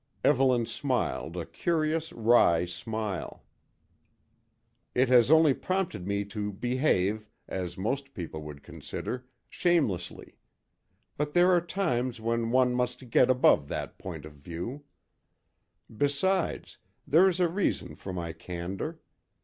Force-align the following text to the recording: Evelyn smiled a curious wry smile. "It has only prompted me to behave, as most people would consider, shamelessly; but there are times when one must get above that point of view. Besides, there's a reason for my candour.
Evelyn 0.23 0.65
smiled 0.65 1.37
a 1.37 1.45
curious 1.45 2.11
wry 2.11 2.65
smile. 2.65 3.43
"It 4.95 5.09
has 5.09 5.29
only 5.29 5.53
prompted 5.53 6.07
me 6.07 6.25
to 6.25 6.51
behave, 6.51 7.27
as 7.47 7.77
most 7.77 8.15
people 8.15 8.41
would 8.41 8.63
consider, 8.63 9.27
shamelessly; 9.47 10.39
but 11.17 11.33
there 11.33 11.51
are 11.51 11.61
times 11.61 12.19
when 12.19 12.49
one 12.49 12.73
must 12.73 13.11
get 13.11 13.29
above 13.29 13.67
that 13.67 13.99
point 13.99 14.25
of 14.25 14.33
view. 14.37 14.83
Besides, 15.95 16.79
there's 17.05 17.39
a 17.39 17.47
reason 17.47 17.93
for 17.93 18.11
my 18.11 18.33
candour. 18.33 19.01